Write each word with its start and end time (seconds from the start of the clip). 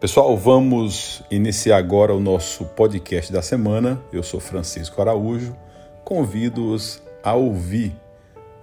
Pessoal, 0.00 0.36
vamos 0.36 1.24
iniciar 1.28 1.76
agora 1.76 2.14
o 2.14 2.20
nosso 2.20 2.64
podcast 2.64 3.32
da 3.32 3.42
semana. 3.42 4.00
Eu 4.12 4.22
sou 4.22 4.38
Francisco 4.38 5.02
Araújo. 5.02 5.56
Convido-os 6.04 7.02
a 7.20 7.34
ouvir 7.34 7.96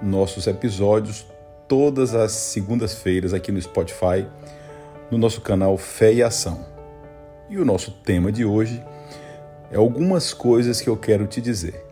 nossos 0.02 0.48
episódios 0.48 1.28
todas 1.68 2.16
as 2.16 2.32
segundas-feiras 2.32 3.34
aqui 3.34 3.52
no 3.52 3.62
Spotify, 3.62 4.26
no 5.12 5.18
nosso 5.18 5.42
canal 5.42 5.78
Fé 5.78 6.14
e 6.14 6.24
Ação. 6.24 6.66
E 7.50 7.58
o 7.58 7.66
nosso 7.66 7.92
tema 7.92 8.32
de 8.32 8.46
hoje 8.46 8.82
é 9.70 9.76
algumas 9.76 10.34
coisas 10.34 10.80
que 10.80 10.88
eu 10.88 10.96
quero 10.96 11.28
te 11.28 11.42
dizer. 11.42 11.86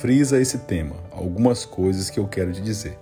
Frisa 0.00 0.40
esse 0.40 0.58
tema, 0.58 0.96
algumas 1.12 1.64
coisas 1.64 2.10
que 2.10 2.18
eu 2.18 2.26
quero 2.26 2.52
te 2.52 2.60
dizer. 2.60 2.98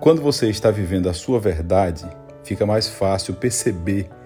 Quando 0.00 0.20
você 0.20 0.50
está 0.50 0.70
vivendo 0.70 1.08
a 1.08 1.14
sua 1.14 1.40
verdade, 1.40 2.04
fica 2.44 2.66
mais 2.66 2.90
fácil 2.90 3.32
perceber 3.32 4.19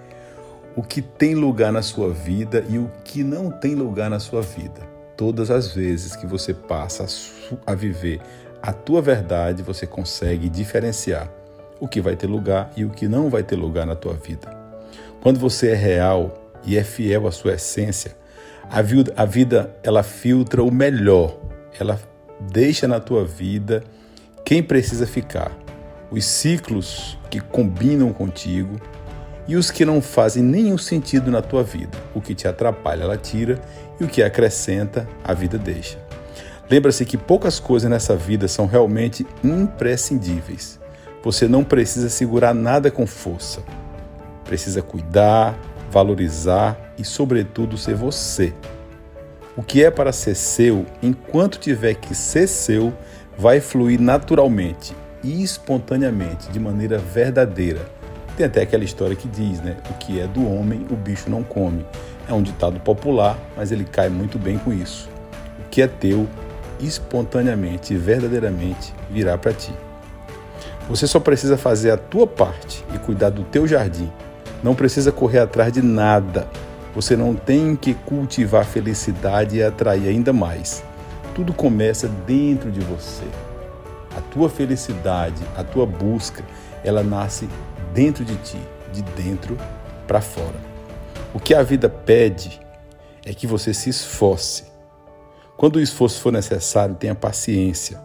o 0.77 0.83
que 0.83 1.01
tem 1.01 1.35
lugar 1.35 1.73
na 1.73 1.83
sua 1.83 2.13
vida 2.13 2.65
e 2.69 2.79
o 2.79 2.91
que 3.05 3.23
não 3.23 3.51
tem 3.51 3.75
lugar 3.75 4.11
na 4.11 4.19
sua 4.19 4.43
vida. 4.43 4.81
Todas 5.17 5.51
as 5.51 5.73
vezes 5.73 6.17
que 6.17 6.27
você 6.27 6.53
passa 6.53 7.07
a 7.65 7.75
viver 7.75 8.21
a 8.61 8.73
tua 8.73 9.01
verdade, 9.01 9.63
você 9.63 9.87
consegue 9.87 10.49
diferenciar 10.49 11.31
o 11.79 11.87
que 11.87 12.01
vai 12.01 12.17
ter 12.17 12.27
lugar 12.27 12.73
e 12.77 12.85
o 12.85 12.91
que 12.91 13.07
não 13.07 13.29
vai 13.29 13.43
ter 13.43 13.57
lugar 13.57 13.87
na 13.87 13.95
tua 13.95 14.15
vida. 14.15 14.51
Quando 15.23 15.39
você 15.39 15.71
é 15.71 15.75
real 15.75 16.51
e 16.65 16.77
é 16.77 16.83
fiel 16.83 17.27
à 17.27 17.31
sua 17.31 17.55
essência, 17.55 18.17
a 18.71 18.81
vida, 18.81 19.13
a 19.17 19.25
vida 19.25 19.77
ela 19.83 20.03
filtra 20.03 20.63
o 20.63 20.73
melhor, 20.73 21.39
ela 21.79 22.01
deixa 22.41 22.89
na 22.89 22.99
tua 22.99 23.25
vida 23.25 23.85
quem 24.45 24.63
precisa 24.63 25.07
ficar, 25.07 25.53
os 26.11 26.25
ciclos 26.25 27.19
que 27.31 27.41
combinam 27.41 28.13
contigo 28.13 28.81
e 29.47 29.57
os 29.57 29.71
que 29.71 29.85
não 29.85 30.01
fazem 30.01 30.43
nenhum 30.43 30.79
sentido 30.79 31.31
na 31.31 31.43
tua 31.43 31.63
vida. 31.63 31.97
O 32.15 32.21
que 32.21 32.35
te 32.35 32.49
atrapalha, 32.49 33.05
ela 33.05 33.17
tira, 33.17 33.61
e 34.01 34.05
o 34.05 34.09
que 34.09 34.23
acrescenta, 34.23 35.07
a 35.23 35.35
vida 35.35 35.59
deixa. 35.59 35.99
Lembra-se 36.71 37.05
que 37.05 37.19
poucas 37.19 37.61
coisas 37.61 37.91
nessa 37.91 38.17
vida 38.17 38.49
são 38.49 38.67
realmente 38.67 39.27
imprescindíveis. 39.43 40.81
Você 41.23 41.47
não 41.47 41.63
precisa 41.63 42.09
segurar 42.09 42.55
nada 42.55 42.91
com 42.91 43.07
força. 43.07 43.63
Precisa 44.45 44.83
cuidar, 44.83 45.59
valorizar 45.91 46.95
e, 46.99 47.05
sobretudo, 47.05 47.77
ser 47.77 47.95
você. 47.95 48.53
O 49.57 49.63
que 49.63 49.85
é 49.85 49.91
para 49.91 50.13
ser 50.13 50.35
seu, 50.35 50.85
enquanto 51.03 51.59
tiver 51.59 51.95
que 51.95 52.15
ser 52.15 52.49
seu, 52.49 52.93
vai 53.39 53.61
fluir 53.61 54.01
naturalmente 54.01 54.95
e 55.23 55.43
espontaneamente, 55.43 56.51
de 56.51 56.59
maneira 56.59 56.99
verdadeira 56.99 57.94
tem 58.37 58.47
até 58.47 58.63
aquela 58.63 58.85
história 58.85 59.15
que 59.15 59.29
diz, 59.29 59.61
né? 59.61 59.77
O 59.91 59.95
que 59.95 60.21
é 60.21 60.27
do 60.27 60.47
homem, 60.47 60.87
o 60.91 60.97
bicho 60.97 61.31
não 61.31 61.43
come. 61.43 61.87
É 62.29 62.33
um 62.33 62.43
ditado 62.43 62.81
popular, 62.81 63.39
mas 63.57 63.71
ele 63.71 63.85
cai 63.85 64.09
muito 64.09 64.39
bem 64.39 64.59
com 64.59 64.73
isso. 64.73 65.09
O 65.61 65.69
que 65.71 65.83
é 65.83 65.87
teu, 65.87 66.27
espontaneamente 66.81 67.95
e 67.95 67.97
verdadeiramente 67.97 68.93
virá 69.11 69.39
para 69.39 69.53
ti. 69.53 69.73
Você 70.89 71.07
só 71.07 71.19
precisa 71.19 71.57
fazer 71.57 71.91
a 71.91 71.97
tua 71.97 72.27
parte 72.27 72.85
e 72.95 72.99
cuidar 72.99 73.31
do 73.31 73.45
teu 73.45 73.67
jardim. 73.67 74.11
Não 74.63 74.75
precisa 74.75 75.13
correr 75.13 75.39
atrás 75.39 75.73
de 75.73 75.81
nada. 75.81 76.49
Você 76.95 77.17
não 77.17 77.35
tem 77.35 77.75
que 77.75 77.95
cultivar 77.95 78.65
felicidade 78.65 79.57
e 79.57 79.63
atrair 79.63 80.09
ainda 80.09 80.33
mais. 80.33 80.83
Tudo 81.35 81.53
começa 81.53 82.09
dentro 82.27 82.71
de 82.71 82.81
você. 82.81 83.25
A 84.17 84.21
tua 84.21 84.49
felicidade, 84.49 85.43
a 85.57 85.65
tua 85.65 85.87
busca, 85.87 86.45
ela 86.85 87.03
nasce 87.03 87.49
dentro 87.95 88.25
de 88.25 88.35
ti, 88.39 88.59
de 88.93 89.03
dentro 89.03 89.57
para 90.07 90.21
fora. 90.21 90.59
O 91.33 91.39
que 91.39 91.55
a 91.55 91.63
vida 91.63 91.89
pede 91.89 92.61
é 93.25 93.33
que 93.33 93.47
você 93.47 93.73
se 93.73 93.89
esforce. 93.89 94.65
Quando 95.57 95.77
o 95.77 95.81
esforço 95.81 96.21
for 96.21 96.33
necessário, 96.33 96.97
tenha 96.97 97.15
paciência, 97.15 98.03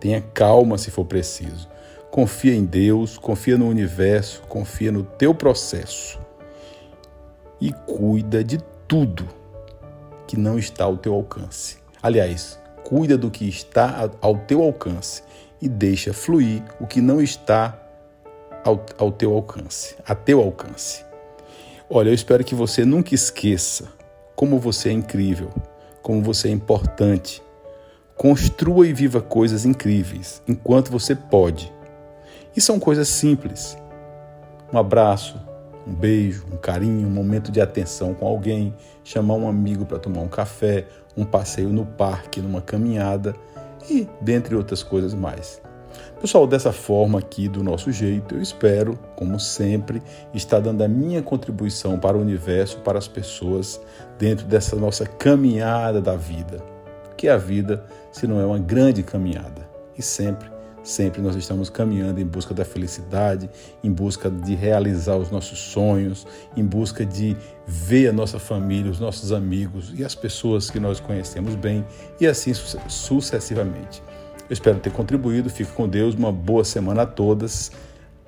tenha 0.00 0.22
calma 0.22 0.78
se 0.78 0.90
for 0.90 1.04
preciso. 1.04 1.68
Confia 2.10 2.54
em 2.54 2.64
Deus, 2.64 3.18
confia 3.18 3.58
no 3.58 3.68
universo, 3.68 4.42
confia 4.48 4.90
no 4.90 5.02
teu 5.02 5.34
processo 5.34 6.18
e 7.60 7.72
cuida 7.72 8.42
de 8.42 8.58
tudo 8.88 9.28
que 10.26 10.38
não 10.38 10.58
está 10.58 10.84
ao 10.84 10.96
teu 10.96 11.12
alcance. 11.12 11.76
Aliás, 12.02 12.58
cuida 12.82 13.18
do 13.18 13.30
que 13.30 13.46
está 13.46 14.10
ao 14.22 14.38
teu 14.38 14.62
alcance 14.62 15.22
e 15.60 15.68
deixa 15.68 16.14
fluir 16.14 16.62
o 16.80 16.86
que 16.86 17.02
não 17.02 17.20
está 17.20 17.85
ao, 18.66 18.84
ao 18.98 19.12
teu 19.12 19.32
alcance, 19.32 19.96
a 20.04 20.14
teu 20.14 20.42
alcance. 20.42 21.04
Olha, 21.88 22.10
eu 22.10 22.14
espero 22.14 22.42
que 22.42 22.54
você 22.54 22.84
nunca 22.84 23.14
esqueça 23.14 23.92
como 24.34 24.58
você 24.58 24.88
é 24.88 24.92
incrível, 24.92 25.50
como 26.02 26.20
você 26.20 26.48
é 26.48 26.50
importante. 26.50 27.40
Construa 28.16 28.88
e 28.88 28.92
viva 28.92 29.20
coisas 29.20 29.64
incríveis 29.64 30.42
enquanto 30.48 30.90
você 30.90 31.14
pode. 31.14 31.72
E 32.56 32.60
são 32.60 32.80
coisas 32.80 33.06
simples. 33.06 33.78
Um 34.72 34.78
abraço, 34.78 35.40
um 35.86 35.94
beijo, 35.94 36.44
um 36.52 36.56
carinho, 36.56 37.06
um 37.06 37.10
momento 37.10 37.52
de 37.52 37.60
atenção 37.60 38.14
com 38.14 38.26
alguém, 38.26 38.74
chamar 39.04 39.34
um 39.34 39.48
amigo 39.48 39.86
para 39.86 40.00
tomar 40.00 40.22
um 40.22 40.28
café, 40.28 40.86
um 41.16 41.24
passeio 41.24 41.68
no 41.68 41.86
parque, 41.86 42.40
numa 42.40 42.60
caminhada 42.60 43.36
e 43.88 44.08
dentre 44.20 44.56
outras 44.56 44.82
coisas 44.82 45.14
mais. 45.14 45.62
Pessoal, 46.20 46.46
dessa 46.46 46.72
forma 46.72 47.18
aqui, 47.18 47.46
do 47.46 47.62
nosso 47.62 47.92
jeito, 47.92 48.34
eu 48.34 48.42
espero, 48.42 48.98
como 49.14 49.38
sempre, 49.38 50.02
estar 50.32 50.60
dando 50.60 50.82
a 50.82 50.88
minha 50.88 51.22
contribuição 51.22 51.98
para 51.98 52.16
o 52.16 52.20
universo, 52.20 52.78
para 52.78 52.98
as 52.98 53.06
pessoas, 53.06 53.80
dentro 54.18 54.46
dessa 54.46 54.76
nossa 54.76 55.04
caminhada 55.04 56.00
da 56.00 56.16
vida. 56.16 56.62
Que 57.16 57.28
a 57.28 57.36
vida, 57.36 57.84
se 58.10 58.26
não 58.26 58.40
é 58.40 58.46
uma 58.46 58.58
grande 58.58 59.02
caminhada. 59.02 59.68
E 59.96 60.02
sempre, 60.02 60.50
sempre 60.82 61.20
nós 61.20 61.36
estamos 61.36 61.68
caminhando 61.68 62.20
em 62.20 62.26
busca 62.26 62.54
da 62.54 62.64
felicidade, 62.64 63.50
em 63.84 63.92
busca 63.92 64.30
de 64.30 64.54
realizar 64.54 65.16
os 65.16 65.30
nossos 65.30 65.58
sonhos, 65.58 66.26
em 66.56 66.64
busca 66.64 67.04
de 67.04 67.36
ver 67.66 68.08
a 68.08 68.12
nossa 68.12 68.38
família, 68.38 68.90
os 68.90 69.00
nossos 69.00 69.32
amigos 69.32 69.92
e 69.94 70.04
as 70.04 70.14
pessoas 70.14 70.70
que 70.70 70.80
nós 70.80 70.98
conhecemos 70.98 71.54
bem, 71.54 71.84
e 72.20 72.26
assim 72.26 72.52
sucessivamente. 72.54 74.02
Eu 74.48 74.52
espero 74.52 74.78
ter 74.78 74.92
contribuído. 74.92 75.50
Fique 75.50 75.72
com 75.72 75.88
Deus. 75.88 76.14
Uma 76.14 76.32
boa 76.32 76.64
semana 76.64 77.02
a 77.02 77.06
todas, 77.06 77.72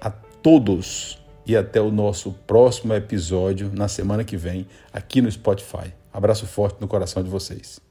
a 0.00 0.10
todos. 0.10 1.18
E 1.46 1.56
até 1.56 1.80
o 1.80 1.90
nosso 1.90 2.32
próximo 2.46 2.92
episódio 2.92 3.70
na 3.72 3.88
semana 3.88 4.22
que 4.22 4.36
vem, 4.36 4.66
aqui 4.92 5.22
no 5.22 5.30
Spotify. 5.30 5.94
Abraço 6.12 6.46
forte 6.46 6.78
no 6.80 6.86
coração 6.86 7.22
de 7.22 7.30
vocês. 7.30 7.87